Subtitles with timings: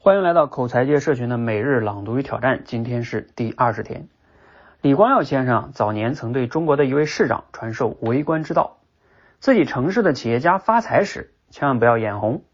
[0.00, 4.06] 欢迎来到口才界社群的每日朗读与挑战，今天是第二十天。
[4.80, 8.76] 李光耀先生早年曾对中国的一位市长传授为官之道，
[9.40, 12.44] 自己城市的企业家发财时，千万不要眼红。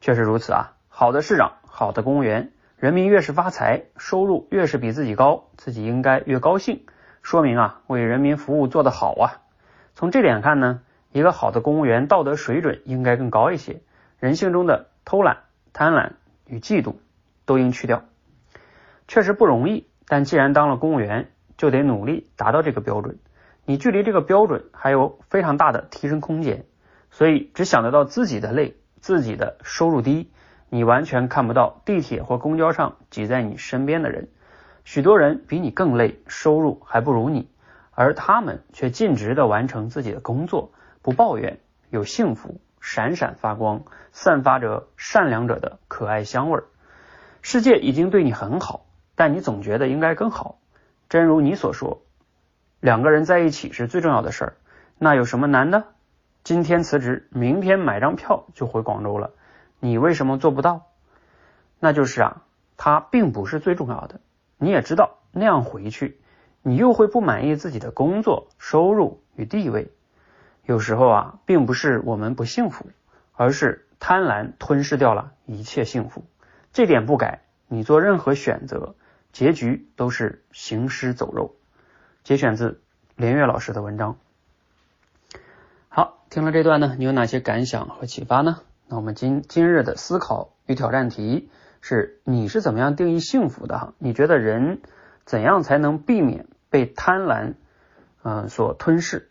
[0.00, 6.84] 确实如此啊，好的市长，好的公务员，人民越是发财，收入越是比自己高，自己应该越高兴，
[7.22, 9.38] 说明啊，为人民服务做得好啊。
[9.94, 10.80] 从这点看呢，
[11.12, 13.80] 一个好的公务员道德水准应该更高一些，
[14.18, 16.14] 人性中的偷懒、贪婪。
[16.50, 16.96] 与嫉妒
[17.46, 18.04] 都应去掉，
[19.06, 19.86] 确实不容易。
[20.06, 23.18] 但既然当了公务员，就得努力达到这个标准。
[23.64, 26.64] 你距离这个标准还有非常大的提升空间，
[27.12, 30.32] 所以只想得到自己的累，自己的收入低，
[30.68, 34.28] 你完全看不到地铁或公交上挤在你身边的人。
[34.82, 37.48] 许多人比你更累，收入还不如你，
[37.92, 40.72] 而他们却尽职的完成自己的工作，
[41.02, 42.60] 不抱怨，有幸福。
[42.80, 46.64] 闪闪发光，散发着善良者的可爱香味儿。
[47.42, 50.58] 世界已经对你很好，但你总觉得应该更好。
[51.08, 52.02] 真如你所说，
[52.80, 54.56] 两个人在一起是最重要的事儿，
[54.98, 55.84] 那有什么难的？
[56.42, 59.32] 今天辞职，明天买张票就回广州了，
[59.78, 60.86] 你为什么做不到？
[61.78, 62.42] 那就是啊，
[62.76, 64.20] 他并不是最重要的。
[64.56, 66.20] 你也知道，那样回去，
[66.62, 69.90] 你又会不满意自己的工作、收入与地位。
[70.70, 72.86] 有时候啊，并不是我们不幸福，
[73.34, 76.24] 而是贪婪吞噬掉了一切幸福。
[76.72, 78.94] 这点不改，你做任何选择，
[79.32, 81.56] 结局都是行尸走肉。
[82.22, 82.80] 节选自
[83.16, 84.16] 连岳老师的文章。
[85.88, 88.60] 好，听了这段呢，你有哪些感想和启发呢？
[88.86, 93.76] 那我们今今日的思考与挑战题是：你是怎么样定义幸福的？
[93.76, 94.82] 哈，你觉得人
[95.24, 97.54] 怎样才能避免被贪婪
[98.22, 99.29] 嗯所吞噬？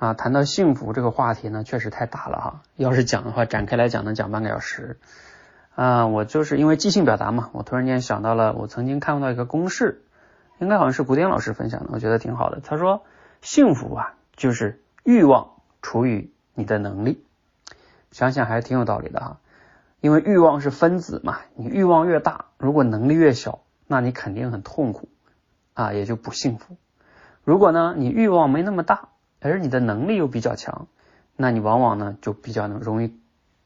[0.00, 2.62] 啊，谈到幸福这个话题呢，确实太大了哈。
[2.74, 4.98] 要是讲的话，展开来讲能讲半个小时。
[5.74, 10.00] 啊，我就是因为即兴表达嘛，我突然间想到了我曾经看到一个公式，
[10.58, 12.60] 应该好像是古典老师分享的，我觉得挺好的。
[12.64, 13.04] 他说，
[13.42, 15.50] 幸福啊，就是欲望
[15.82, 17.22] 除以你的能力。
[18.10, 19.36] 想想还是挺有道理的哈。
[20.00, 25.10] 因为欲望是分子嘛，你欲望越大，如果能力越小，那你肯定很痛苦
[25.74, 26.78] 啊，也就不幸福。
[27.44, 29.10] 如果呢，你欲望没那么大。
[29.40, 30.86] 而你的能力又比较强，
[31.36, 33.14] 那你往往呢就比较能容易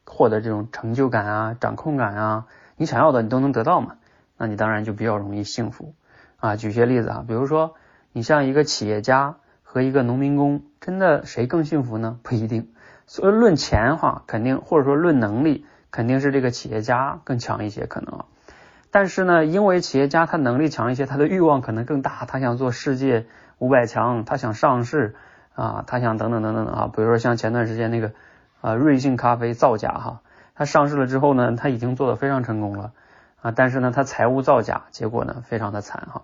[0.05, 2.47] 获得这种成就感啊、掌控感啊，
[2.77, 3.97] 你想要的你都能得到嘛，
[4.37, 5.93] 那你当然就比较容易幸福
[6.37, 6.55] 啊。
[6.55, 7.75] 举些例子啊，比如说
[8.13, 12.19] 你像一个企业家和一个农民工，真的谁更幸福呢？
[12.23, 12.69] 不一定。
[13.07, 18.23] 所以论钱哈，肯定或者说论能力，肯定是这个企业家更强一些可能。
[18.91, 23.25] 但是呢，因为企业家他能力强一些，他的欲望可能更大，他想做世界
[23.57, 25.15] 五百强，他想上市。
[25.55, 28.11] 啊，他想等等等等啊，比如说像前段时间那个
[28.59, 30.19] 啊瑞幸咖啡造假哈，
[30.53, 32.91] 它上市了之后呢，它已经做的非常成功了
[33.41, 36.23] 啊，但是呢，它财务造假，结果呢非常的惨哈。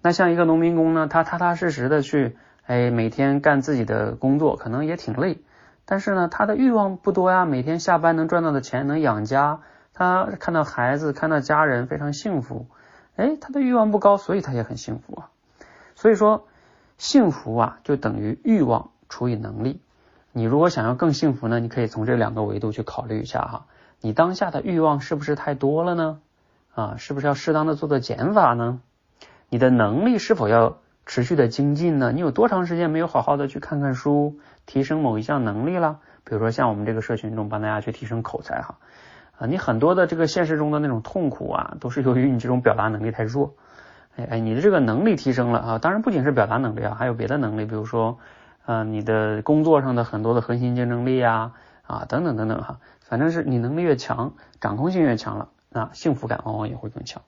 [0.00, 5.42] 那像一个农民工呢，他踏踏实实的去哎每天干自己的工作，可能也挺累，
[5.84, 9.60] 但是呢，他的欲望不多呀，每天下班能赚到的钱能养家，
[9.92, 12.68] 他看到孩子看到家人非常幸福，
[13.16, 15.28] 哎，他的欲望不高，所以他也很幸福啊。
[15.94, 16.46] 所以说。
[17.02, 19.80] 幸福啊，就等于欲望除以能力。
[20.30, 23.66] 你如果想要更幸福呢，你可以从这两个维度去考虑一下哈。
[24.00, 26.20] 你当下的欲望是不是太多了呢？
[26.76, 28.78] 啊，是不是要适当的做做减法呢？
[29.48, 32.12] 你的能力是否要持续的精进呢？
[32.12, 35.98] 你有多长时间没有好好的去看看书，提升某一项能力了？
[36.22, 38.78] 比如说像我们这个社群中帮大家去提升口才哈，
[39.38, 43.54] 啊，你很多的这个现实中的那种痛苦啊，都是由于你这种表达能力太弱。
[44.16, 45.78] 哎哎，你的这个能力提升了啊！
[45.78, 48.18] 当然不仅是表达能力啊，还有别的能力，比如说，
[48.66, 51.52] 呃，你的工作上的很多的核心竞争力啊
[51.86, 57.22] 啊等等等等哈，反正是你能力越强，掌控性越强了，那幸福感往往也会更强。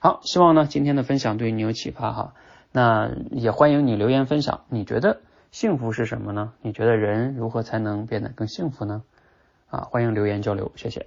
[0.00, 2.34] 好，希望呢今天的分享对你有启发哈。
[2.72, 6.52] 那也欢迎你留言分享，你觉得幸福是什么呢？
[6.60, 9.02] 你觉得人如何才能变得更幸福呢？
[9.70, 11.06] 啊，欢迎留言交流，谢谢。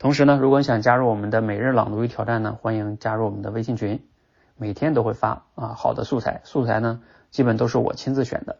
[0.00, 4.02] 同时呢，如果你想加入我们的每日朗读与挑战呢，欢迎加入我们的微信群，
[4.56, 8.56] 每天都会发啊好的素材，素材呢基本都是我亲自选的。